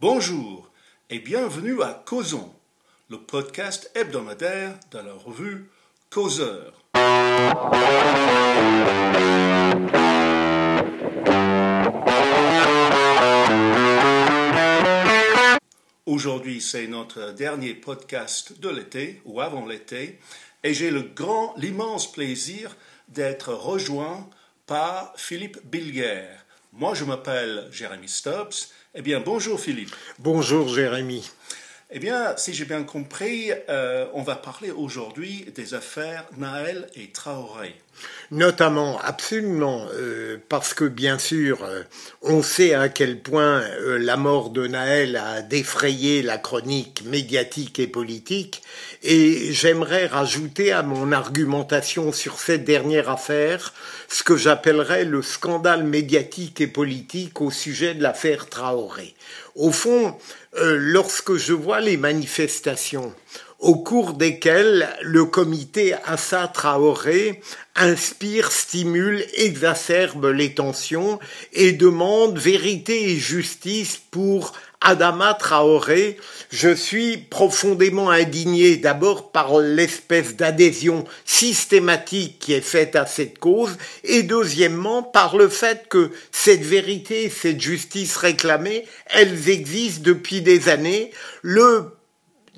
[0.00, 0.70] Bonjour
[1.10, 2.54] et bienvenue à Causons,
[3.10, 5.68] le podcast hebdomadaire de la revue
[6.08, 6.72] Causeur.
[16.06, 20.20] Aujourd'hui, c'est notre dernier podcast de l'été ou avant l'été,
[20.62, 21.10] et j'ai le
[21.56, 22.76] l'immense plaisir
[23.08, 24.30] d'être rejoint
[24.64, 26.28] par Philippe Bilger.
[26.72, 28.72] Moi, je m'appelle Jérémy Stubbs.
[28.94, 29.94] Eh bien, bonjour Philippe.
[30.18, 31.30] Bonjour Jérémy.
[31.90, 37.10] Eh bien, si j'ai bien compris, euh, on va parler aujourd'hui des affaires Naël et
[37.10, 37.74] Traoré.
[38.30, 41.82] Notamment, absolument, euh, parce que bien sûr, euh,
[42.20, 47.86] on sait à quel point la mort de Naël a défrayé la chronique médiatique et
[47.86, 48.62] politique,
[49.02, 53.72] et j'aimerais rajouter à mon argumentation sur cette dernière affaire
[54.08, 59.14] ce que j'appellerais le scandale médiatique et politique au sujet de l'affaire Traoré.
[59.54, 60.16] Au fond,
[60.56, 63.12] euh, lorsque je vois les manifestations
[63.58, 67.40] au cours desquelles le comité Assa Traoré
[67.74, 71.18] inspire, stimule, exacerbe les tensions
[71.52, 76.18] et demande vérité et justice pour Adama Traoré,
[76.50, 83.76] je suis profondément indigné d'abord par l'espèce d'adhésion systématique qui est faite à cette cause
[84.04, 90.68] et deuxièmement par le fait que cette vérité, cette justice réclamée, elles existent depuis des
[90.68, 91.10] années.
[91.42, 91.97] Le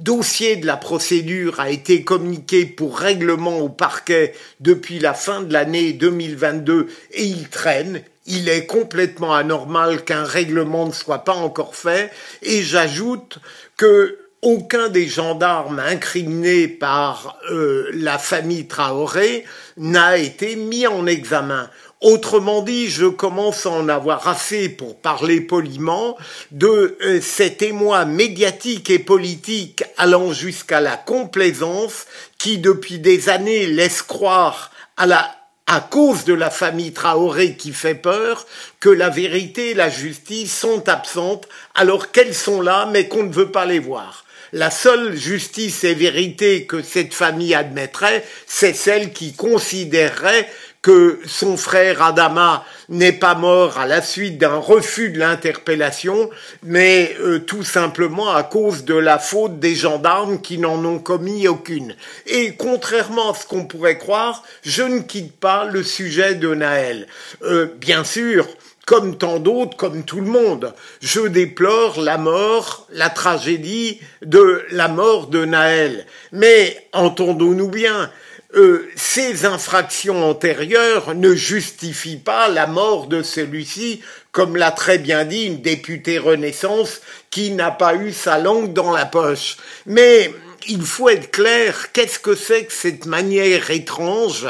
[0.00, 5.52] dossier de la procédure a été communiqué pour règlement au parquet depuis la fin de
[5.52, 11.74] l'année 2022 et il traîne, il est complètement anormal qu'un règlement ne soit pas encore
[11.74, 12.10] fait,
[12.42, 13.38] et j'ajoute
[13.76, 19.44] que aucun des gendarmes incriminés par euh, la famille Traoré
[19.76, 21.68] n'a été mis en examen.
[22.00, 26.16] Autrement dit, je commence à en avoir assez, pour parler poliment,
[26.50, 32.06] de euh, cet émoi médiatique et politique allant jusqu'à la complaisance
[32.38, 35.36] qui, depuis des années, laisse croire à la
[35.66, 38.44] à cause de la famille Traoré qui fait peur,
[38.80, 43.32] que la vérité et la justice sont absentes alors qu'elles sont là mais qu'on ne
[43.32, 44.24] veut pas les voir.
[44.52, 50.48] La seule justice et vérité que cette famille admettrait, c'est celle qui considérerait
[50.82, 56.30] que son frère Adama n'est pas mort à la suite d'un refus de l'interpellation,
[56.62, 61.46] mais euh, tout simplement à cause de la faute des gendarmes qui n'en ont commis
[61.46, 61.94] aucune.
[62.26, 67.06] Et contrairement à ce qu'on pourrait croire, je ne quitte pas le sujet de Naël.
[67.42, 68.48] Euh, bien sûr,
[68.90, 74.88] comme tant d'autres, comme tout le monde, je déplore la mort, la tragédie de la
[74.88, 76.06] mort de Naël.
[76.32, 78.10] Mais entendons-nous bien,
[78.56, 84.02] euh, ces infractions antérieures ne justifient pas la mort de celui-ci,
[84.32, 88.90] comme l'a très bien dit une députée Renaissance qui n'a pas eu sa langue dans
[88.90, 89.56] la poche.
[89.86, 90.34] Mais
[90.68, 94.46] il faut être clair, qu'est-ce que c'est que cette manière étrange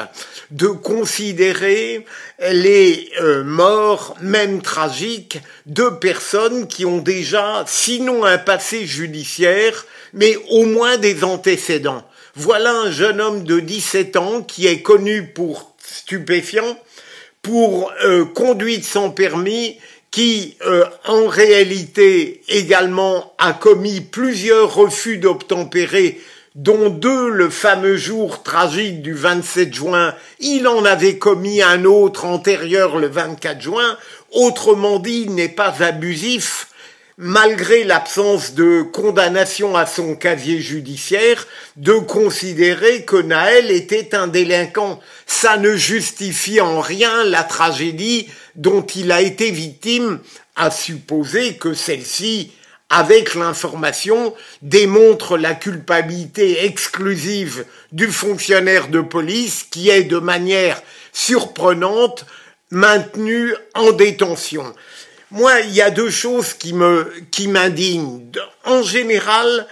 [0.50, 2.04] de considérer
[2.40, 10.36] les euh, morts, même tragiques, de personnes qui ont déjà, sinon un passé judiciaire, mais
[10.50, 12.04] au moins des antécédents.
[12.36, 16.78] Voilà un jeune homme de 17 ans qui est connu pour stupéfiant,
[17.42, 19.78] pour euh, conduite sans permis,
[20.10, 26.20] qui euh, en réalité également a commis plusieurs refus d'obtempérer
[26.56, 32.24] dont deux le fameux jour tragique du 27 juin, il en avait commis un autre
[32.24, 33.96] antérieur le 24 juin,
[34.32, 36.66] autrement dit, il n'est pas abusif,
[37.16, 41.46] malgré l'absence de condamnation à son casier judiciaire,
[41.76, 45.00] de considérer que Naël était un délinquant.
[45.26, 50.20] Ça ne justifie en rien la tragédie dont il a été victime,
[50.56, 52.52] à supposer que celle-ci,
[52.90, 62.26] avec l'information, démontre la culpabilité exclusive du fonctionnaire de police qui est de manière surprenante
[62.70, 64.74] maintenu en détention.
[65.30, 68.26] Moi, il y a deux choses qui me qui m'indignent.
[68.64, 69.66] En général,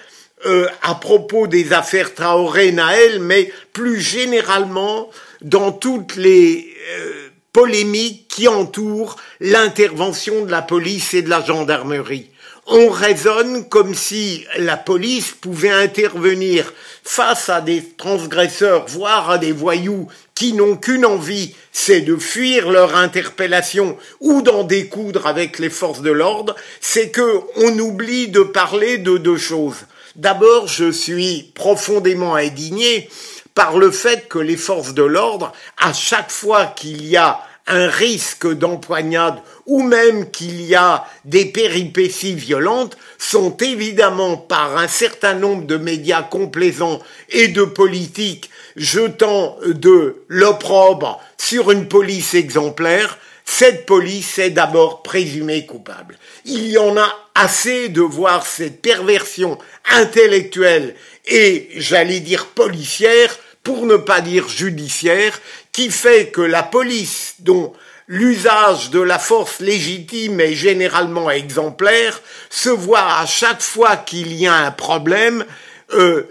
[0.46, 5.10] euh, à propos des affaires Traoré-Naël, mais plus généralement
[5.42, 12.30] dans toutes les euh, polémiques qui entourent l'intervention de la police et de la gendarmerie.
[12.66, 19.52] On raisonne comme si la police pouvait intervenir face à des transgresseurs, voire à des
[19.52, 25.70] voyous qui n'ont qu'une envie, c'est de fuir leur interpellation ou d'en découdre avec les
[25.70, 29.86] forces de l'ordre, c'est que on oublie de parler de deux choses.
[30.14, 33.08] D'abord, je suis profondément indigné
[33.58, 37.88] par le fait que les forces de l'ordre, à chaque fois qu'il y a un
[37.88, 39.34] risque d'empoignade
[39.66, 45.76] ou même qu'il y a des péripéties violentes sont évidemment par un certain nombre de
[45.76, 47.00] médias complaisants
[47.30, 55.66] et de politiques jetant de l'opprobre sur une police exemplaire, cette police est d'abord présumée
[55.66, 56.16] coupable.
[56.44, 59.58] Il y en a assez de voir cette perversion
[59.90, 60.94] intellectuelle
[61.26, 63.36] et, j'allais dire, policière,
[63.68, 65.38] pour ne pas dire judiciaire,
[65.72, 67.74] qui fait que la police, dont
[68.06, 74.46] l'usage de la force légitime est généralement exemplaire, se voit à chaque fois qu'il y
[74.46, 75.44] a un problème
[75.92, 76.22] euh,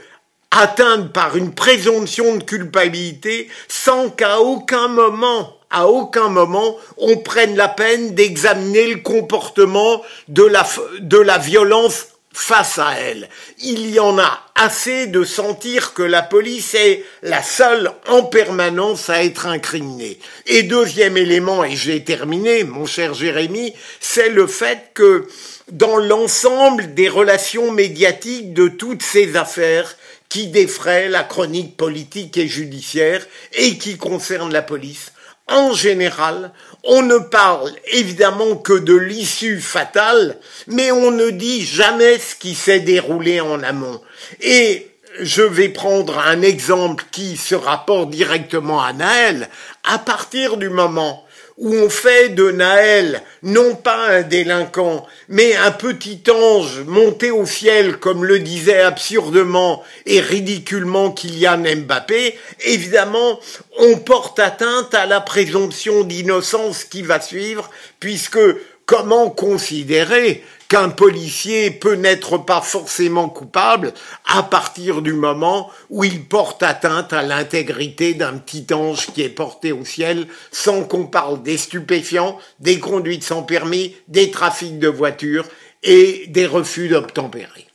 [0.49, 7.55] atteinte par une présomption de culpabilité sans qu'à aucun moment à aucun moment on prenne
[7.55, 10.65] la peine d'examiner le comportement de la,
[11.01, 12.07] de la violence
[12.39, 13.29] face à elle.
[13.63, 19.09] Il y en a assez de sentir que la police est la seule en permanence
[19.09, 20.19] à être incriminée.
[20.45, 25.27] Et deuxième élément, et j'ai terminé, mon cher Jérémy, c'est le fait que
[25.71, 29.95] dans l'ensemble des relations médiatiques de toutes ces affaires,
[30.29, 35.13] qui défraient la chronique politique et judiciaire et qui concernent la police,
[35.47, 36.51] en général,
[36.83, 40.37] on ne parle évidemment que de l'issue fatale,
[40.67, 44.01] mais on ne dit jamais ce qui s'est déroulé en amont.
[44.41, 49.49] Et je vais prendre un exemple qui se rapporte directement à Naël.
[49.83, 51.26] À partir du moment
[51.57, 57.45] où on fait de Naël non pas un délinquant, mais un petit ange monté au
[57.45, 63.39] ciel, comme le disait absurdement et ridiculement Kylian Mbappé, évidemment,
[63.79, 67.69] on porte atteinte à la présomption d'innocence qui va suivre,
[67.99, 68.39] puisque
[68.85, 73.93] comment considérer qu'un policier peut n'être pas forcément coupable
[74.25, 79.29] à partir du moment où il porte atteinte à l'intégrité d'un petit ange qui est
[79.29, 84.89] porté au ciel sans qu'on parle des stupéfiants, des conduites sans permis, des trafics de
[84.89, 85.47] voitures
[85.83, 87.67] et des refus d'obtempérer.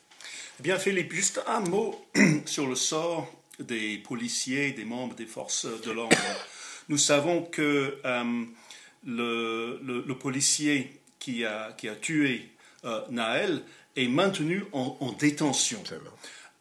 [0.61, 1.99] Eh bien Philippe, juste un mot
[2.45, 3.27] sur le sort
[3.59, 6.17] des policiers, des membres des forces de l'ordre.
[6.89, 8.45] Nous savons que euh,
[9.07, 12.49] le, policier qui a, qui a tué
[12.85, 13.63] euh, Naël
[13.97, 15.83] est maintenu en, détention,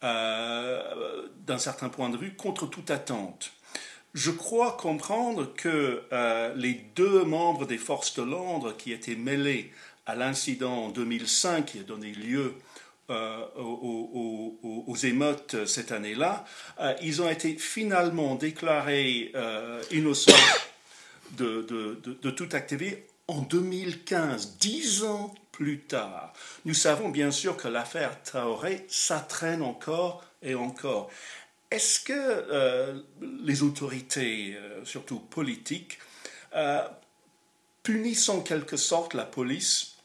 [0.03, 3.51] euh, d'un certain point de vue, contre toute attente.
[4.13, 9.71] Je crois comprendre que euh, les deux membres des forces de l'ordre qui étaient mêlés
[10.05, 12.53] à l'incident en 2005 qui a donné lieu
[13.57, 16.45] aux, émeutes cette année-là,
[17.01, 19.33] ils ont été finalement déclarés
[19.91, 20.31] innocents
[21.31, 26.33] de, de, de toute activité en 2015, dix ans plus tard.
[26.65, 31.11] Nous savons bien sûr que l'affaire Traoré, ça traîne encore et encore.
[31.69, 32.99] Est-ce que euh,
[33.43, 35.99] les autorités, euh, surtout politiques,
[36.55, 36.81] euh,
[37.83, 39.97] punissent en quelque sorte la police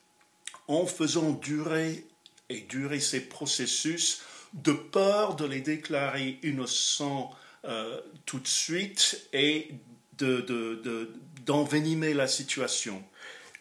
[0.68, 2.04] en faisant durer
[2.50, 4.20] et durer ces processus
[4.52, 7.34] de peur de les déclarer innocents
[8.26, 9.70] tout de suite et
[11.46, 13.02] d'envenimer de, la situation?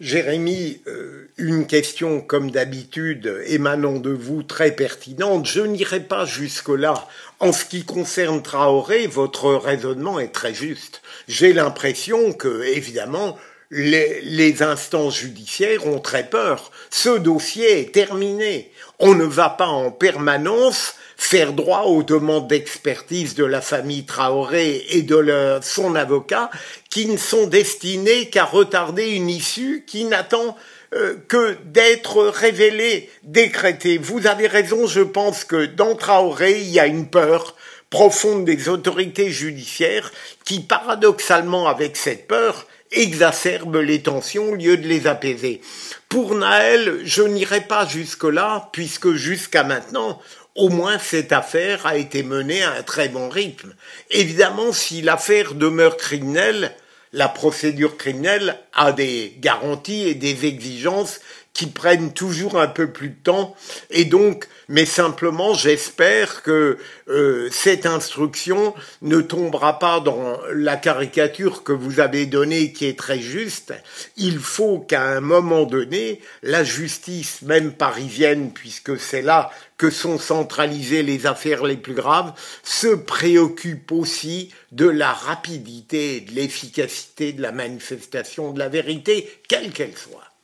[0.02, 5.46] Jérémy, euh, une question comme d'habitude émanant de vous très pertinente.
[5.46, 7.08] Je n'irai pas jusque-là.
[7.40, 11.02] En ce qui concerne Traoré, votre raisonnement est très juste.
[11.30, 13.38] J'ai l'impression que, évidemment,
[13.72, 16.72] les, les, instances judiciaires ont très peur.
[16.90, 18.72] Ce dossier est terminé.
[19.00, 24.86] On ne va pas en permanence faire droit aux demandes d'expertise de la famille Traoré
[24.90, 26.50] et de son avocat
[26.90, 30.56] qui ne sont destinées qu'à retarder une issue qui n'attend
[30.94, 33.98] euh, que d'être révélée, décrétée.
[33.98, 37.56] Vous avez raison, je pense que dans Traoré, il y a une peur
[37.90, 40.12] profonde des autorités judiciaires
[40.44, 45.62] qui, paradoxalement, avec cette peur, exacerbe les tensions au lieu de les apaiser.
[46.08, 50.22] Pour Naël, je n'irai pas jusque-là, puisque jusqu'à maintenant,
[50.56, 53.76] au moins cette affaire a été menée à un très bon rythme.
[54.10, 56.74] Évidemment, si l'affaire demeure criminelle,
[57.12, 61.20] la procédure criminelle a des garanties et des exigences
[61.56, 63.56] qui prennent toujours un peu plus de temps.
[63.90, 71.64] Et donc, mais simplement, j'espère que euh, cette instruction ne tombera pas dans la caricature
[71.64, 73.74] que vous avez donnée, qui est très juste.
[74.18, 80.20] Il faut qu'à un moment donné, la justice, même parisienne, puisque c'est là que sont
[80.20, 82.34] centralisées les affaires les plus graves,
[82.64, 89.30] se préoccupe aussi de la rapidité et de l'efficacité de la manifestation de la vérité,
[89.48, 90.35] quelle qu'elle soit.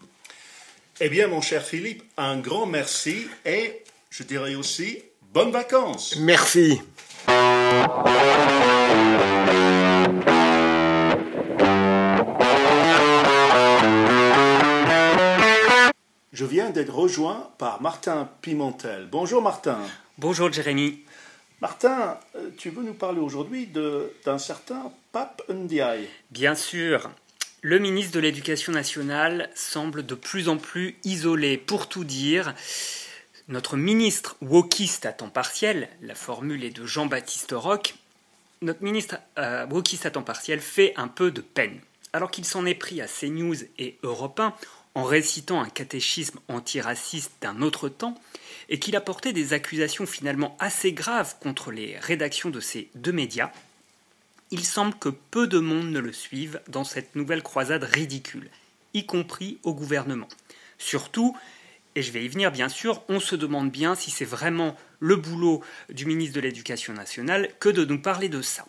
[1.04, 3.82] Eh bien, mon cher Philippe, un grand merci et
[4.12, 5.02] je dirais aussi
[5.34, 6.16] bonnes vacances.
[6.20, 6.80] Merci.
[16.32, 19.08] Je viens d'être rejoint par Martin Pimentel.
[19.12, 19.80] Bonjour Martin.
[20.20, 21.00] Bonjour Jérémy.
[21.62, 23.68] Martin, euh, tu veux nous parler aujourd'hui
[24.24, 27.10] d'un certain Pape Ndiaye Bien sûr.
[27.64, 31.60] Le ministre de l'Éducation nationale semble de plus en plus isolé.
[31.60, 32.56] Pour tout dire,
[33.50, 37.94] notre ministre wokiste à temps partiel, la formule est de Jean-Baptiste Roch,
[38.64, 41.80] notre ministre euh, wokiste à temps partiel fait un peu de peine.
[42.14, 44.56] Alors qu'il s'en est pris à CNews et Europe 1
[44.96, 48.20] en récitant un catéchisme antiraciste d'un autre temps,
[48.70, 53.12] et qu'il a porté des accusations finalement assez graves contre les rédactions de ces deux
[53.12, 53.52] médias,
[54.52, 58.50] il semble que peu de monde ne le suive dans cette nouvelle croisade ridicule,
[58.94, 60.28] y compris au gouvernement.
[60.78, 61.36] Surtout,
[61.96, 65.16] et je vais y venir bien sûr, on se demande bien si c'est vraiment le
[65.16, 68.66] boulot du ministre de l'Éducation nationale que de nous parler de ça.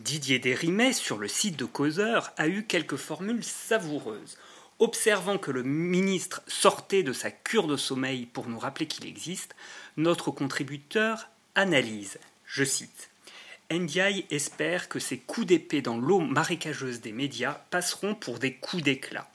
[0.00, 4.36] Didier Desrimet, sur le site de Causeur, a eu quelques formules savoureuses.
[4.78, 9.54] Observant que le ministre sortait de sa cure de sommeil pour nous rappeler qu'il existe,
[9.96, 13.08] notre contributeur analyse, je cite,
[13.70, 18.82] Ndiaye espère que ces coups d'épée dans l'eau marécageuse des médias passeront pour des coups
[18.82, 19.28] d'éclat.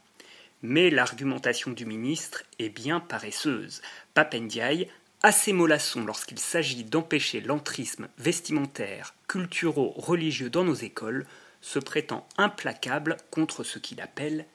[0.61, 3.81] Mais l'argumentation du ministre est bien paresseuse.
[4.13, 4.87] Pape Ndiaye,
[5.21, 11.25] assez mollasson lorsqu'il s'agit d'empêcher l'entrisme vestimentaire, culturo-religieux dans nos écoles,
[11.61, 14.45] se prétend implacable contre ce qu'il appelle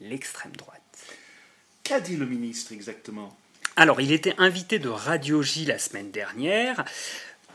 [0.00, 0.80] l'extrême droite.
[1.82, 3.36] Qu'a dit le ministre exactement?
[3.76, 6.84] Alors, il était invité de Radio J la semaine dernière.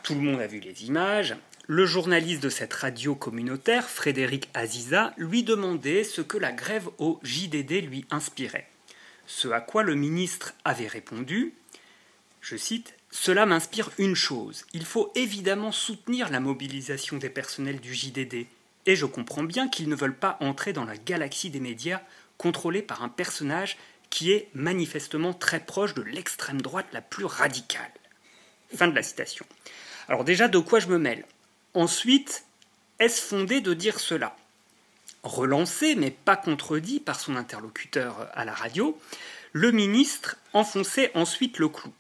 [0.04, 1.36] Tout le monde a vu les images.
[1.72, 7.20] Le journaliste de cette radio communautaire, Frédéric Aziza, lui demandait ce que la grève au
[7.22, 8.68] JDD lui inspirait.
[9.28, 11.54] Ce à quoi le ministre avait répondu,
[12.42, 17.94] je cite, Cela m'inspire une chose, il faut évidemment soutenir la mobilisation des personnels du
[17.94, 18.48] JDD,
[18.88, 22.02] et je comprends bien qu'ils ne veulent pas entrer dans la galaxie des médias
[22.40, 23.78] contrôlée par un personnage
[24.10, 27.92] qui est manifestement très proche de l'extrême droite la plus radicale.
[28.76, 29.46] Fin de la citation.
[30.08, 31.26] Alors déjà, de quoi je me mêle?
[31.74, 32.46] Ensuite,
[32.98, 34.36] est-ce fondé de dire cela?
[35.22, 39.00] Relancé, mais pas contredit par son interlocuteur à la radio,
[39.54, 41.94] le ministre enfonçait ensuite le clou.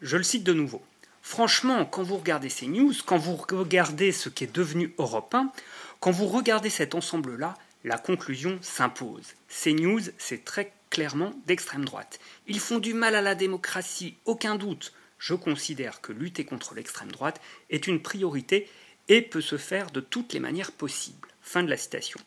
[0.00, 0.82] Je le cite de nouveau.
[1.22, 5.52] Franchement, quand vous regardez ces news, quand vous regardez ce qui est devenu Europe 1,
[6.00, 9.34] quand vous regardez cet ensemble-là, la conclusion s'impose.
[9.48, 12.18] Ces news, c'est très clairement d'extrême droite.
[12.48, 17.12] Ils font du mal à la démocratie, aucun doute je considère que lutter contre l'extrême
[17.12, 18.68] droite est une priorité
[19.08, 21.28] et peut se faire de toutes les manières possibles.
[21.42, 22.18] Fin de la citation.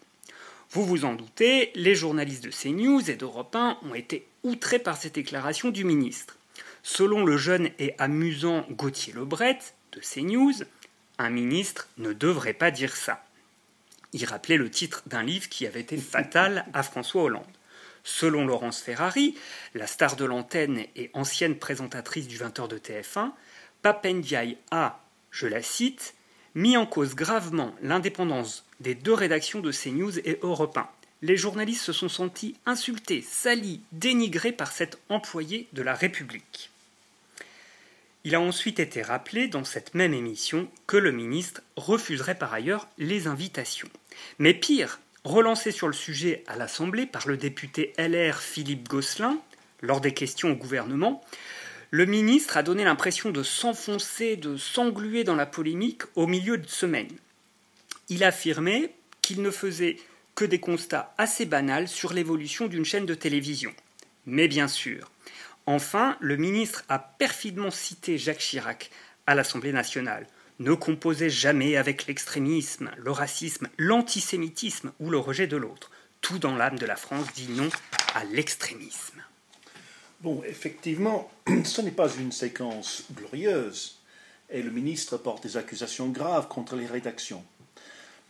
[0.71, 4.95] Vous vous en doutez, les journalistes de CNews et d'Europe 1 ont été outrés par
[4.95, 6.37] cette déclaration du ministre.
[6.83, 9.59] Selon le jeune et amusant Gauthier Lebret
[9.91, 10.63] de CNews,
[11.17, 13.25] un ministre ne devrait pas dire ça.
[14.13, 17.43] Il rappelait le titre d'un livre qui avait été fatal à François Hollande.
[18.05, 19.35] Selon Laurence Ferrari,
[19.73, 23.31] la star de l'antenne et ancienne présentatrice du 20h de TF1,
[23.81, 24.99] Papendiaï a,
[25.31, 26.13] je la cite,
[26.53, 30.87] mis en cause gravement l'indépendance des deux rédactions de CNews et Europe 1.
[31.23, 36.69] Les journalistes se sont sentis insultés, salis, dénigrés par cet employé de la République.
[38.23, 42.87] Il a ensuite été rappelé dans cette même émission que le ministre refuserait par ailleurs
[42.99, 43.89] les invitations.
[44.37, 49.39] Mais pire, Relancé sur le sujet à l'Assemblée par le député LR Philippe Gosselin,
[49.81, 51.23] lors des questions au gouvernement,
[51.89, 56.67] le ministre a donné l'impression de s'enfoncer, de s'engluer dans la polémique au milieu de
[56.67, 57.09] semaine.
[58.07, 59.97] Il affirmait qu'il ne faisait
[60.35, 63.73] que des constats assez banals sur l'évolution d'une chaîne de télévision.
[64.27, 65.09] Mais bien sûr.
[65.65, 68.91] Enfin, le ministre a perfidement cité Jacques Chirac
[69.25, 70.27] à l'Assemblée nationale,
[70.59, 75.91] ne composez jamais avec l'extrémisme, le racisme, l'antisémitisme ou le rejet de l'autre.
[76.21, 77.69] Tout dans l'âme de la France dit non
[78.13, 79.21] à l'extrémisme.
[80.21, 81.29] Bon, effectivement,
[81.63, 83.99] ce n'est pas une séquence glorieuse,
[84.49, 87.43] et le ministre porte des accusations graves contre les rédactions.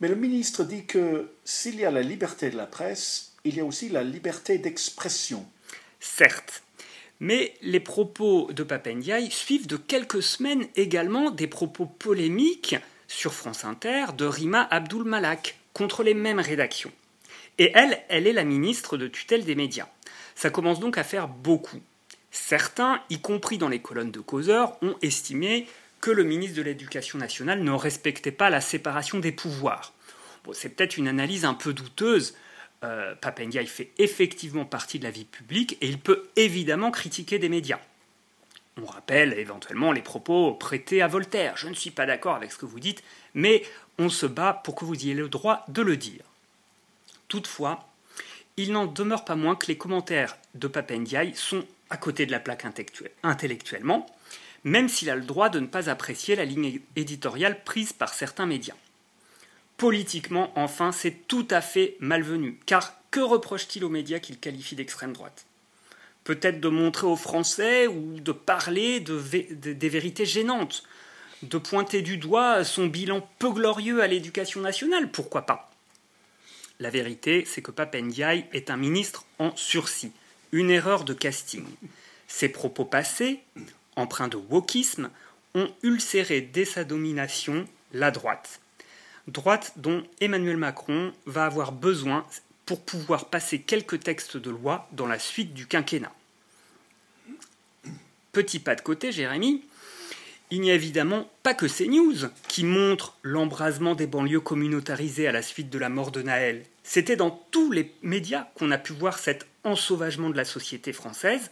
[0.02, 3.60] Mais le ministre dit que s'il y a la liberté de la presse, il y
[3.60, 5.46] a aussi la liberté d'expression.
[6.00, 6.64] Certes,
[7.20, 12.76] mais les propos de Papendiaï suivent de quelques semaines également des propos polémiques
[13.08, 16.92] sur France Inter de Rima Abdul Malak contre les mêmes rédactions.
[17.58, 19.88] Et elle, elle est la ministre de tutelle des médias.
[20.36, 21.80] Ça commence donc à faire beaucoup.
[22.32, 25.68] Certains, y compris dans les colonnes de causeurs, ont estimé
[26.02, 29.94] que le ministre de l'Éducation nationale ne respectait pas la séparation des pouvoirs.
[30.52, 32.36] c'est peut-être une analyse un peu douteuse,
[32.86, 37.80] euh, fait effectivement partie de la vie publique et il peut évidemment critiquer des médias.
[38.82, 41.56] On rappelle éventuellement les propos prêtés à Voltaire.
[41.56, 43.64] Je ne suis pas d'accord avec ce que vous dites, mais
[43.98, 46.24] on se bat pour que vous ayez le droit de le dire.
[47.28, 47.88] Toutefois,
[48.58, 52.40] il n'en demeure pas moins que les commentaires de Papendiaï sont à côté de la
[52.40, 52.66] plaque
[53.24, 54.06] intellectuellement,
[54.64, 58.46] même s'il a le droit de ne pas apprécier la ligne éditoriale prise par certains
[58.46, 58.76] médias.
[59.78, 65.14] Politiquement, enfin, c'est tout à fait malvenu, car que reproche-t-il aux médias qu'il qualifie d'extrême
[65.14, 65.46] droite?
[66.24, 70.84] Peut-être de montrer aux Français ou de parler des vérités gênantes,
[71.44, 75.72] de pointer du doigt son bilan peu glorieux à l'éducation nationale, pourquoi pas?
[76.80, 80.12] La vérité, c'est que Papendiaï est un ministre en sursis,
[80.52, 81.66] une erreur de casting.
[82.28, 83.42] Ses propos passés,
[83.96, 85.10] empreints de wokisme,
[85.54, 88.60] ont ulcéré dès sa domination la droite.
[89.28, 92.26] Droite dont Emmanuel Macron va avoir besoin
[92.66, 96.14] pour pouvoir passer quelques textes de loi dans la suite du quinquennat.
[98.32, 99.64] Petit pas de côté, Jérémy,
[100.52, 102.16] il n'y a évidemment pas que ces news
[102.48, 106.64] qui montrent l'embrasement des banlieues communautarisées à la suite de la mort de Naël.
[106.84, 111.50] C'était dans tous les médias qu'on a pu voir cet ensauvagement de la société française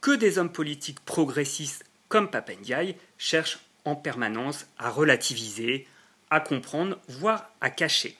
[0.00, 5.86] que des hommes politiques progressistes comme Papendiaï cherchent en permanence à relativiser,
[6.40, 8.16] comprendre, voire à cacher.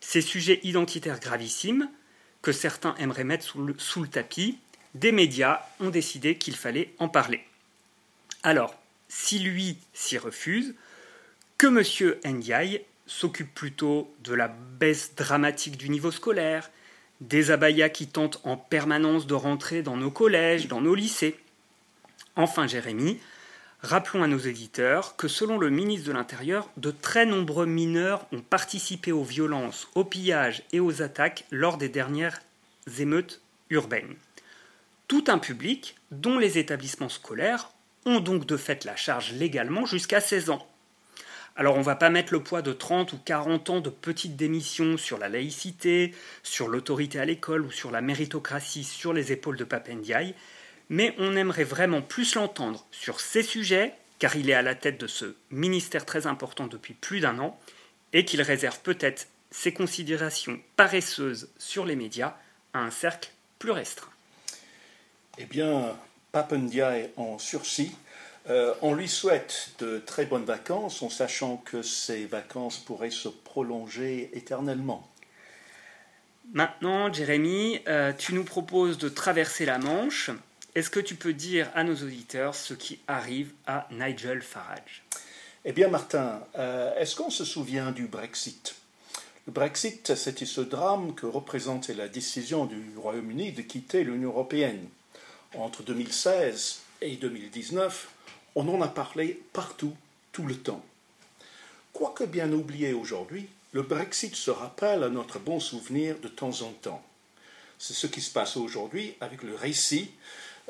[0.00, 1.88] Ces sujets identitaires gravissimes,
[2.42, 4.58] que certains aimeraient mettre sous le, sous le tapis,
[4.94, 7.44] des médias ont décidé qu'il fallait en parler.
[8.42, 8.74] Alors,
[9.08, 10.74] si lui s'y refuse,
[11.56, 12.34] que M.
[12.34, 16.70] Ndiaye s'occupe plutôt de la baisse dramatique du niveau scolaire,
[17.20, 21.38] des abayas qui tentent en permanence de rentrer dans nos collèges, dans nos lycées.
[22.34, 23.20] Enfin, Jérémy,
[23.82, 28.40] rappelons à nos éditeurs que selon le ministre de l'Intérieur, de très nombreux mineurs ont
[28.40, 32.40] participé aux violences, aux pillages et aux attaques lors des dernières
[32.98, 34.14] émeutes urbaines.
[35.08, 37.70] Tout un public, dont les établissements scolaires,
[38.06, 40.66] ont donc de fait la charge légalement jusqu'à 16 ans.
[41.54, 44.36] Alors on ne va pas mettre le poids de 30 ou 40 ans de petites
[44.36, 49.58] démissions sur la laïcité, sur l'autorité à l'école ou sur la méritocratie sur les épaules
[49.58, 50.34] de Papendiaï,
[50.88, 55.00] mais on aimerait vraiment plus l'entendre sur ces sujets, car il est à la tête
[55.00, 57.58] de ce ministère très important depuis plus d'un an,
[58.12, 62.36] et qu'il réserve peut-être ses considérations paresseuses sur les médias
[62.72, 64.10] à un cercle plus restreint.
[65.38, 65.96] Eh bien,
[66.32, 67.94] Papendiaï en sursis.
[68.50, 73.28] Euh, on lui souhaite de très bonnes vacances en sachant que ces vacances pourraient se
[73.28, 75.08] prolonger éternellement.
[76.52, 80.30] Maintenant, Jérémy, euh, tu nous proposes de traverser la Manche.
[80.74, 85.02] Est-ce que tu peux dire à nos auditeurs ce qui arrive à Nigel Farage?
[85.66, 88.74] Eh bien, Martin, euh, est-ce qu'on se souvient du Brexit?
[89.46, 94.88] Le Brexit, c'était ce drame que représentait la décision du Royaume-Uni de quitter l'Union européenne
[95.54, 98.08] entre 2016 et 2019,
[98.54, 99.94] on en a parlé partout,
[100.32, 100.82] tout le temps.
[101.92, 106.70] Quoique bien oublié aujourd'hui, le Brexit se rappelle à notre bon souvenir de temps en
[106.70, 107.04] temps.
[107.78, 110.10] C'est ce qui se passe aujourd'hui avec le récit,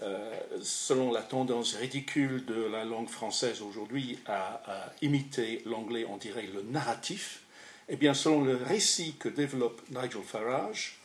[0.00, 4.62] euh, selon la tendance ridicule de la langue française aujourd'hui à,
[5.02, 7.42] imiter l'anglais, on dirait le narratif.
[7.88, 10.98] Eh bien, selon le récit que développe Nigel Farage,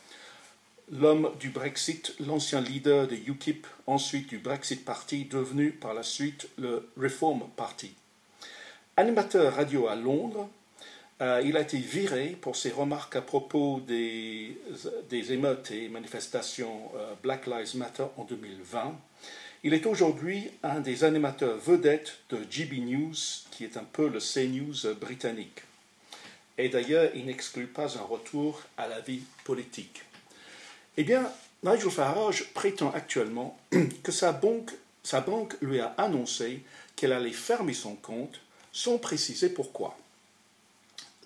[0.90, 6.48] l'homme du Brexit, l'ancien leader de UKIP, ensuite du Brexit Party, devenu par la suite
[6.56, 7.92] le Reform Party.
[8.96, 10.48] Animateur radio à Londres,
[11.20, 14.56] euh, il a été viré pour ses remarques à propos des,
[15.32, 18.94] émeutes et manifestations euh, Black Lives Matter en 2020.
[19.64, 23.14] Il est aujourd'hui un des animateurs vedettes de GB News,
[23.50, 25.62] qui est un peu le CNews britannique.
[26.56, 30.02] Et d'ailleurs, il n'exclut pas un retour à la vie politique.
[30.96, 31.28] Eh bien,
[31.64, 33.58] Nigel Farage prétend actuellement
[34.04, 36.62] que sa banque lui a annoncé
[36.94, 39.96] qu'elle allait fermer son compte sans préciser pourquoi.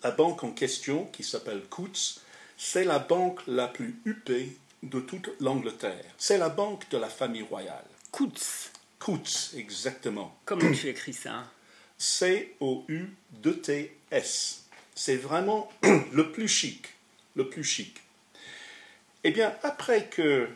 [0.03, 2.21] La banque en question, qui s'appelle Coutts,
[2.57, 6.05] c'est la banque la plus huppée de toute l'Angleterre.
[6.19, 7.85] C'est la banque de la famille royale.
[8.11, 8.73] Coutts.
[8.99, 10.37] Coutts, exactement.
[10.45, 11.45] Comment tu écris ça?
[11.99, 12.59] C-O-U-T-S.
[14.95, 15.71] C'est vraiment
[16.13, 16.89] le plus chic.
[17.37, 18.03] Le plus chic.
[19.25, 20.49] Eh bien, après que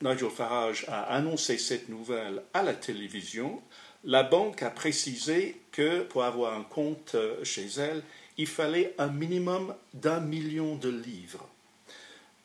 [0.00, 3.62] Nigel Farage a annoncé cette nouvelle à la télévision,
[4.04, 8.02] la banque a précisé que pour avoir un compte euh, chez elle,
[8.38, 11.48] il fallait un minimum d'un million de livres.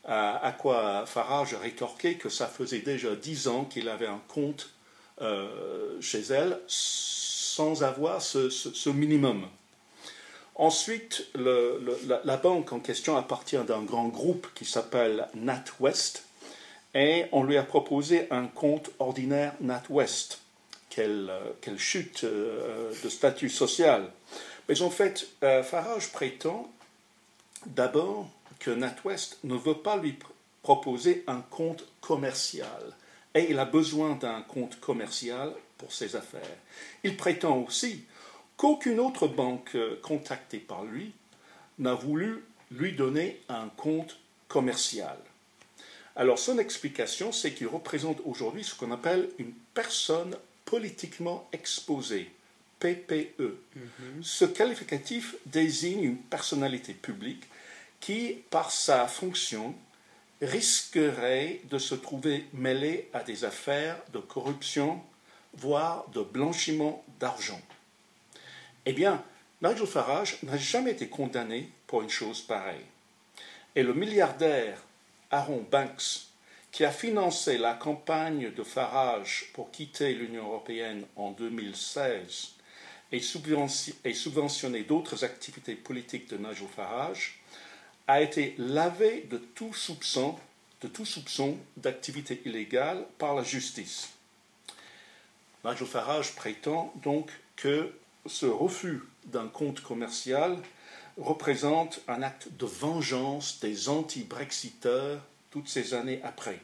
[0.04, 4.70] À, quoi Farage a rétorqué que ça faisait déjà dix ans qu'il avait un compte
[5.20, 9.46] euh, chez elle sans avoir ce minimum.
[10.54, 16.24] Ensuite, la, banque en question appartient d'un grand groupe qui s'appelle NatWest
[16.94, 20.40] et on lui a proposé un compte ordinaire NatWest.
[20.90, 24.12] Quelle, quelle chute euh, de statut social.
[24.68, 26.70] Mais en fait, euh, Farage prétend
[27.66, 30.16] d'abord que NatWest ne veut pas lui
[30.62, 32.96] proposer un compte commercial
[33.34, 36.56] et il a besoin d'un compte commercial pour ses affaires.
[37.02, 38.04] Il prétend aussi
[38.56, 41.12] qu'aucune autre banque contactée par lui
[41.78, 45.16] n'a voulu lui donner un compte commercial.
[46.14, 52.30] Alors son explication, c'est qu'il représente aujourd'hui ce qu'on appelle une personne politiquement exposée,
[52.82, 53.60] PPE.
[53.76, 54.22] Mhm.
[54.22, 57.44] Ce qualificatif désigne une personnalité publique
[58.00, 59.74] qui, par sa fonction,
[60.40, 65.00] risquerait de se trouver mêlée à des affaires de corruption,
[65.54, 67.60] voire de blanchiment d'argent.
[68.84, 69.22] Eh bien,
[69.62, 72.84] Nigel Farage n'a jamais été condamné pour une chose pareille.
[73.76, 74.82] Et le milliardaire
[75.30, 76.26] Aaron Banks,
[76.72, 82.54] qui a financé la campagne de Farage pour quitter l'Union européenne en 2016
[83.12, 87.40] et subventionné d'autres activités politiques de Nigel Farage,
[88.06, 90.36] a été lavé de tout soupçon
[90.82, 94.10] de tout soupçon d'activité illégale par la justice.
[95.64, 97.92] Nigel Farage prétend donc que
[98.26, 100.58] ce refus d'un compte commercial
[101.16, 105.20] représente un acte de vengeance des anti-Brexiteurs
[105.50, 106.58] toutes ces années après.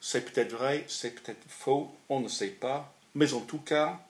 [0.00, 4.00] C'est peut-être vrai, c'est peut-être faux, on ne sait pas, mais en tout cas,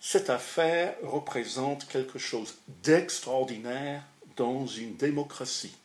[0.00, 4.02] cette affaire représente quelque chose d'extraordinaire
[4.36, 5.76] dans une démocratie.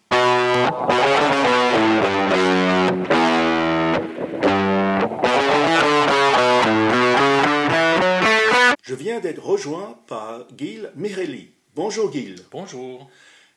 [8.83, 11.51] Je viens d'être rejoint par Gil Mirelli.
[11.75, 12.37] Bonjour Gil.
[12.51, 13.09] Bonjour.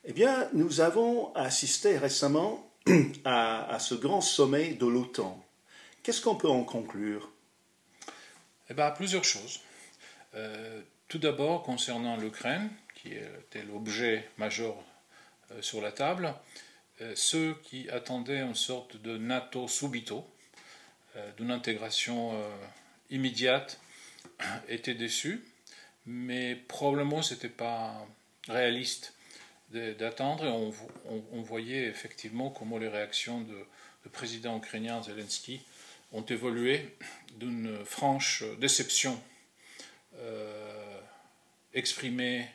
[0.04, 2.68] Eh bien, nous avons assisté récemment
[3.24, 5.40] à, ce grand sommet de l'OTAN.
[6.02, 7.30] Qu'est-ce qu'on peut en conclure?
[8.70, 9.60] Eh bien, plusieurs choses.
[10.34, 14.76] Euh, tout d'abord, concernant l'Ukraine, qui était l'objet majeur
[15.52, 16.34] euh, sur la table,
[17.00, 20.26] euh, ceux qui attendaient une sorte de NATO subito,
[21.36, 22.40] d'une intégration
[23.10, 23.80] immédiate,
[24.68, 25.42] étaient déçus
[26.08, 28.06] mais probablement ce n'était pas
[28.48, 29.12] réaliste
[29.70, 30.72] d'attendre et
[31.32, 35.60] on, voyait effectivement comment les réactions du président ukrainien Zelensky
[36.12, 36.96] ont évolué
[37.36, 39.20] d'une franche déception
[40.20, 41.00] euh,
[41.74, 42.48] exprimée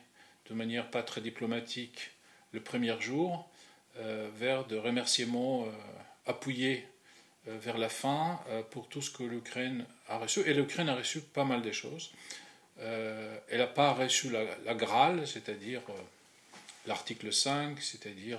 [0.48, 2.10] de manière pas très diplomatique
[2.52, 3.48] le premier jour
[3.96, 5.70] euh, vers des remerciements euh,
[6.26, 6.86] appuyés
[7.46, 10.40] vers la fin pour tout ce que l'Ukraine a reçu.
[10.46, 12.10] Et l'Ukraine a reçu pas mal de choses.
[12.78, 15.82] Elle n'a pas reçu la, Graal, c'est-à-dire
[16.86, 18.38] l'article 5, c'est-à-dire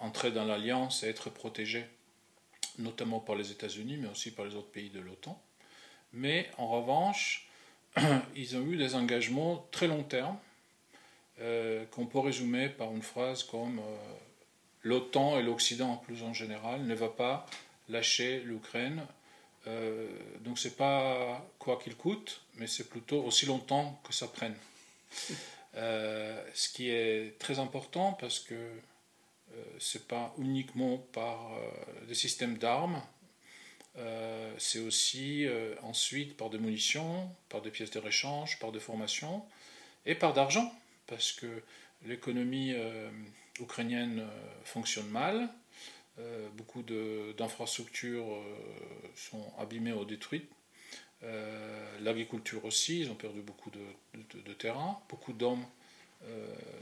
[0.00, 1.86] entrer dans l'alliance et être protégée,
[2.80, 5.40] notamment par les États-Unis, mais aussi par les autres pays de l'OTAN.
[6.12, 7.48] Mais en revanche,
[8.36, 10.36] ils ont eu des engagements très long terme
[11.92, 13.80] qu'on peut résumer par une phrase comme
[14.82, 17.46] l'OTAN et l'Occident plus en général ne va pas
[17.88, 19.06] lâcher l'Ukraine
[19.66, 20.08] euh,
[20.40, 24.56] donc c'est pas quoi qu'il coûte, mais c'est plutôt aussi longtemps que ça prenne.
[25.76, 31.52] Euh, ce qui est très important parce que euh, c'est pas uniquement par
[32.08, 33.00] des systèmes d'armes,
[34.58, 35.46] c'est aussi
[35.82, 39.44] ensuite par des munitions, par des pièces de réchange, par des formations
[40.06, 40.72] et par d'argent
[41.06, 41.62] parce que
[42.06, 42.74] l'économie
[43.60, 44.26] ukrainienne
[44.64, 45.50] fonctionne mal,
[46.20, 46.82] euh, beaucoup
[47.38, 48.42] d'infrastructures euh,
[49.14, 50.50] sont abîmées ou détruites.
[51.22, 55.64] Euh, l'agriculture aussi, ils ont perdu beaucoup de, de, terrain, beaucoup d'hommes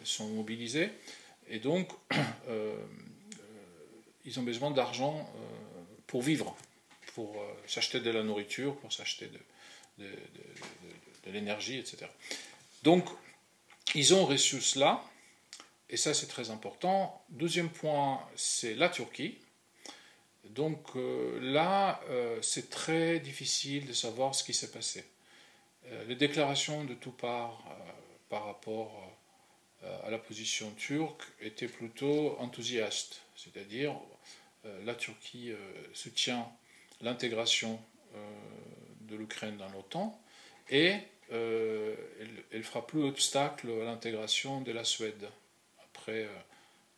[0.02, 0.90] sont mobilisés,
[1.48, 1.92] et donc
[4.24, 5.32] ils ont besoin d'argent
[6.08, 6.56] pour vivre,
[7.18, 7.34] pour
[7.66, 9.28] s'acheter de la nourriture, pour s'acheter
[9.98, 10.08] de,
[11.26, 12.06] l'énergie, etc.
[12.84, 13.06] Donc,
[13.96, 15.02] ils ont reçu cela,
[15.90, 17.20] et ça, c'est très important.
[17.30, 19.36] Deuxième point, c'est la Turquie.
[20.50, 25.04] Donc euh, là, euh, c'est très difficile de savoir ce qui s'est passé.
[25.86, 27.64] Euh, les déclarations de tout part
[28.28, 28.92] par rapport
[30.04, 33.94] à la position turque étaient plutôt enthousiastes, c'est-à-dire
[34.84, 35.52] la Turquie
[35.94, 36.50] soutient
[37.00, 37.80] l'intégration
[39.02, 40.20] de l'Ukraine dans l'OTAN
[40.70, 40.96] et
[41.30, 41.96] elle,
[42.52, 45.28] elle fera plus obstacle à l'intégration de la Suède
[45.98, 46.38] après euh,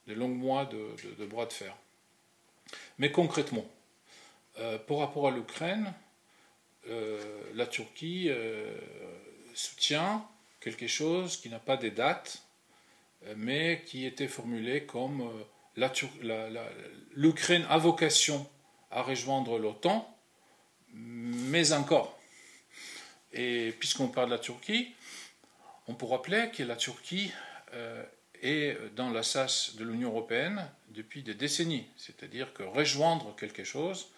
[0.06, 1.76] de longs mois de, bras de fer.
[2.98, 3.66] Mais concrètement,
[4.58, 5.92] euh, par rapport à l'Ukraine,
[6.88, 8.30] euh, la Turquie
[9.54, 10.26] soutient
[10.60, 12.42] quelque chose qui n'a pas de date,
[13.36, 15.30] mais qui était formulé comme
[17.14, 18.48] l'Ukraine a vocation
[18.90, 20.16] à rejoindre l'OTAN,
[20.92, 22.18] mais encore.
[23.32, 24.92] Et puisqu'on parle de la Turquie,
[25.86, 27.32] on peut rappeler que la Turquie
[28.42, 31.86] est dans la SAS de l'Union européenne depuis des décennies.
[31.96, 34.08] C'est-à-dire que rejoindre quelque chose,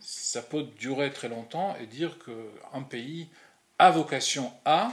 [0.00, 3.28] ça peut durer très longtemps et dire qu'un pays
[3.78, 4.92] a vocation à,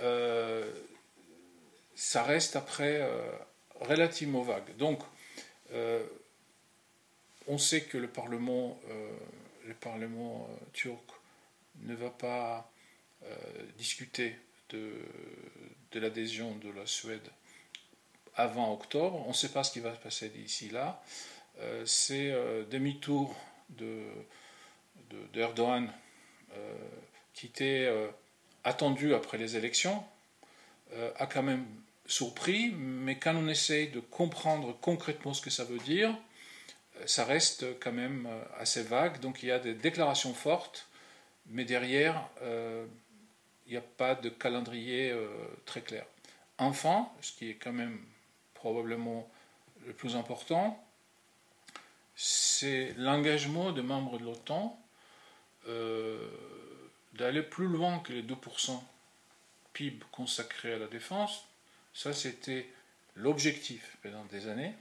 [0.00, 0.70] euh,
[1.94, 3.30] ça reste après euh,
[3.80, 4.76] relativement vague.
[4.76, 5.00] Donc,
[5.72, 6.02] euh,
[7.48, 8.78] on sait que le Parlement,
[9.66, 11.04] le Parlement turc
[11.82, 12.70] ne va pas
[13.76, 14.36] discuter
[14.70, 14.92] de,
[15.94, 17.28] l'adhésion de la Suède
[18.34, 19.24] avant octobre.
[19.26, 21.02] On ne sait pas ce qui va se passer d'ici là.
[21.84, 22.30] C'est
[22.70, 23.34] demi-tour
[23.70, 24.02] de,
[25.32, 25.90] d'Erdogan
[27.32, 27.90] qui était
[28.64, 30.04] attendu après les élections,
[31.18, 31.66] a quand même
[32.06, 36.25] surpris, mais quand on essaye de comprendre concrètement ce que ça veut dire, euh,
[37.04, 39.20] ça reste quand même euh, assez vague.
[39.20, 40.88] Donc il y a des déclarations fortes,
[41.46, 42.86] mais derrière, euh,
[43.66, 45.12] il n'y a pas de calendrier
[45.64, 46.06] très clair.
[46.58, 47.98] Enfin, ce qui est quand même
[48.54, 49.28] probablement
[49.84, 50.80] le plus important,
[52.14, 54.80] c'est l'engagement des membres de l'OTAN
[57.14, 58.80] d'aller plus loin que les 2%
[59.72, 61.44] PIB consacrés à la défense,
[61.96, 62.68] ça, c'était
[63.14, 64.74] l'objectif pendant des années.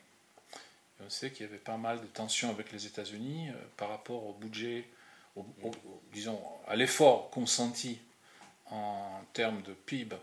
[1.03, 4.25] On sait qu'il y avait pas mal de tensions avec les États-Unis euh, par rapport
[4.25, 4.87] au budget,
[6.13, 7.99] disons, à l'effort consenti
[8.71, 10.15] en termes de PIB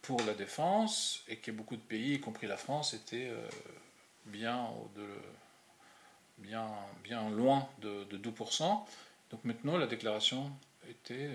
[0.00, 3.48] pour la défense, et que beaucoup de pays, y compris la France, étaient euh,
[4.26, 5.06] bien, de,
[6.38, 6.68] bien,
[7.04, 8.84] bien loin de, de 2%.
[9.30, 10.50] Donc maintenant, la déclaration
[10.88, 11.30] était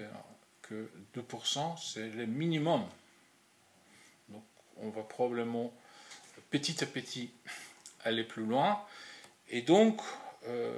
[0.62, 2.84] que 2%, c'est le minimum
[4.82, 5.72] on va probablement
[6.50, 7.32] petit à petit
[8.04, 8.82] aller plus loin.
[9.50, 10.02] Et donc,
[10.48, 10.72] euh,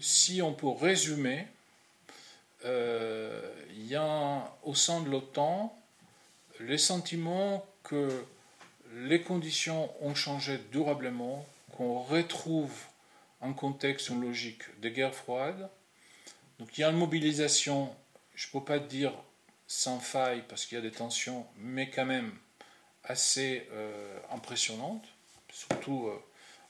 [0.00, 1.46] si on peut résumer,
[2.64, 5.76] euh, il y a au sein de l'OTAN
[6.60, 8.24] les sentiments que
[8.94, 11.44] les conditions ont changé durablement,
[11.76, 12.72] qu'on retrouve
[13.42, 15.68] un contexte, une logique de guerre froide.
[16.58, 17.94] Donc il y a une mobilisation,
[18.34, 19.12] je ne peux pas dire
[19.66, 22.32] sans faille parce qu'il y a des tensions, mais quand même
[23.02, 25.04] assez euh, impressionnante,
[25.52, 26.08] surtout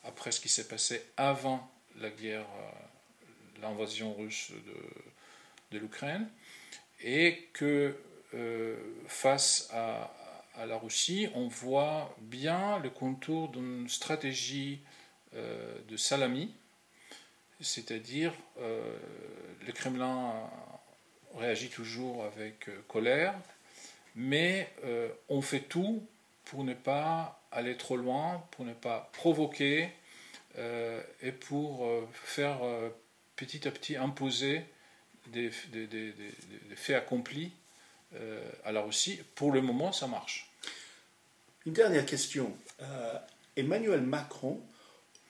[0.04, 4.52] après ce qui s'est passé avant la guerre, euh, l'invasion russe
[5.70, 6.28] de, l'Ukraine,
[7.02, 7.96] et que
[9.08, 10.14] face à,
[10.54, 14.80] à, la Russie, on voit bien le contour d'une stratégie
[15.32, 16.54] de salami,
[17.60, 20.48] c'est-à-dire le Kremlin
[21.34, 23.34] réagit toujours avec colère,
[24.14, 24.72] mais
[25.28, 26.06] on fait tout
[26.44, 29.90] pour ne pas aller trop loin, pour ne pas provoquer
[30.58, 32.90] euh, et pour euh, faire euh,
[33.36, 34.64] petit à petit imposer
[35.28, 35.50] des,
[36.76, 37.50] faits accomplis
[38.64, 39.18] à la Russie.
[39.34, 40.52] Pour le moment, ça marche.
[41.66, 42.54] Une dernière question.
[43.56, 44.60] Emmanuel Macron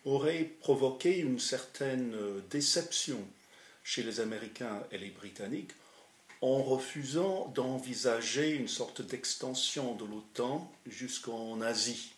[0.04, 2.14] aurait provoqué une certaine
[2.50, 3.24] déception
[3.84, 5.70] chez les Américains et les Britanniques
[6.44, 12.12] en refusant d'envisager une sorte d'extension de l'OTAN jusqu'en Asie.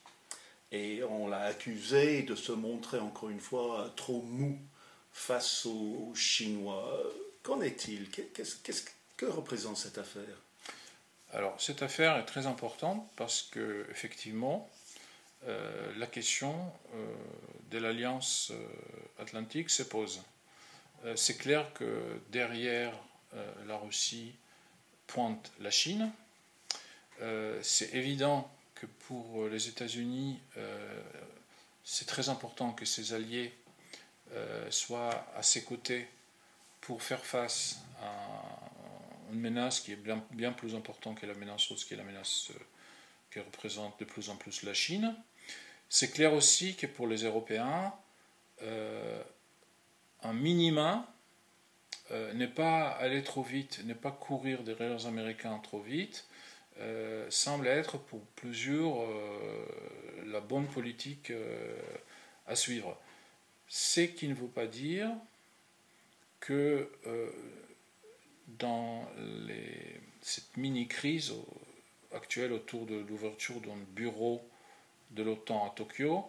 [0.72, 4.58] Et on l'a accusé de se montrer encore une fois trop mou
[5.12, 7.00] face aux Chinois.
[7.44, 8.10] Qu'en est-il?
[9.16, 10.42] Que représente cette affaire?
[11.32, 14.68] Alors, cette affaire est très importante parce que, effectivement,
[15.46, 16.52] euh, la question
[16.96, 17.14] euh,
[17.70, 20.20] de l'alliance euh, atlantique se pose.
[21.14, 22.92] c'est clair que derrière
[23.66, 24.34] la Russie
[25.06, 26.12] pointe la Chine.
[27.22, 31.02] Euh, c'est évident que pour les États-Unis, euh,
[31.84, 33.52] c'est très important que ses alliés
[34.70, 36.08] soient à ses côtés
[36.80, 38.12] pour faire face à
[39.32, 39.98] une menace qui est
[40.32, 42.50] bien, plus importante que la menace russe, qui est la menace
[43.30, 45.14] que représente de plus en plus la Chine.
[45.88, 47.94] C'est clair aussi que pour les Européens,
[50.22, 51.06] un minima
[52.12, 56.26] euh, n'est pas aller trop vite, n'est pas courir derrière les Américains trop vite,
[56.78, 61.32] euh, semble être pour plusieurs euh, la bonne politique
[62.46, 62.96] à suivre.
[63.68, 65.10] Ce qui ne veut pas dire
[66.38, 66.88] que
[68.46, 69.08] dans
[70.20, 71.32] cette mini-crise
[72.12, 74.40] actuelle autour de l'ouverture d'un bureau
[75.10, 76.24] de l'OTAN à Tokyo,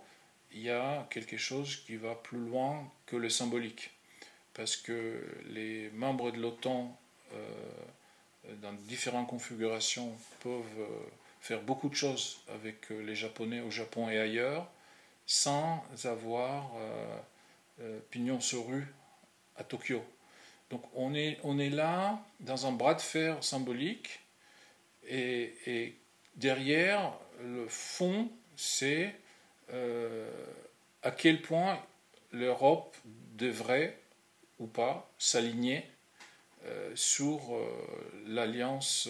[0.52, 3.92] il y a quelque chose qui va plus loin que le symbolique
[4.58, 7.00] parce que les membres de l'OTAN,
[7.34, 7.38] euh,
[8.62, 10.88] dans différentes configurations, peuvent euh,
[11.40, 14.68] faire beaucoup de choses avec euh, les Japonais au Japon et ailleurs,
[15.28, 16.72] sans avoir
[18.10, 18.88] pignon sur rue
[19.58, 20.02] à Tokyo.
[20.70, 24.22] Donc on est, on est là dans un bras de fer symbolique
[25.06, 25.98] et, et
[26.38, 27.12] derrière
[27.44, 29.14] le fond, c'est
[31.04, 31.78] à quel point
[32.32, 32.96] l'Europe
[33.36, 34.00] devrait
[34.60, 35.86] ou pas s'aligner
[36.96, 37.42] sur
[38.28, 39.08] l'alliance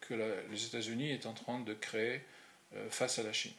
[0.00, 0.14] que
[0.50, 2.22] les États-Unis est en train de créer
[2.90, 3.52] face à la Chine.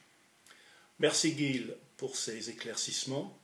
[0.98, 3.36] Merci Gil pour ces éclaircissements.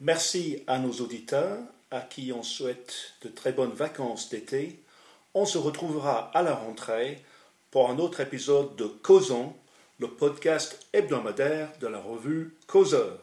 [0.00, 1.58] Merci à nos auditeurs
[1.90, 4.80] à qui on souhaite de très bonnes vacances d'été.
[5.34, 7.22] On se retrouvera à la rentrée
[7.70, 9.54] pour un autre épisode de Causons,
[9.98, 13.18] le podcast hebdomadaire de la revue Causeur.